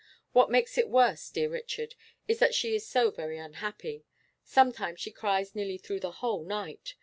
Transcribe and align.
What 0.31 0.49
makes 0.49 0.79
it 0.79 0.89
worse, 0.89 1.29
dear 1.29 1.47
Richard, 1.49 1.93
is 2.27 2.39
that 2.39 2.55
she 2.55 2.73
is 2.73 2.87
so 2.87 3.11
very 3.11 3.37
unhappy. 3.37 4.03
Sometimes 4.43 4.99
she 4.99 5.11
cries 5.11 5.53
nearly 5.53 5.77
through 5.77 5.99
the 5.99 6.11
whole 6.23 6.43
night. 6.43 6.95